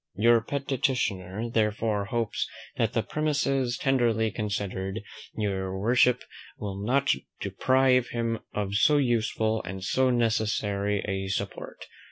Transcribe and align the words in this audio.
"Your 0.15 0.41
petitioner, 0.41 1.47
therefore, 1.51 2.05
hopes, 2.05 2.49
that 2.75 2.93
the 2.93 3.03
premises 3.03 3.77
tenderly 3.77 4.31
considered, 4.31 5.01
your 5.37 5.77
Worship 5.77 6.23
will 6.57 6.81
not 6.83 7.11
deprive 7.39 8.07
him 8.07 8.39
of 8.51 8.73
so 8.77 8.97
useful 8.97 9.61
and 9.61 9.83
so 9.83 10.09
necessary 10.09 11.05
a 11.07 11.27
support. 11.27 11.85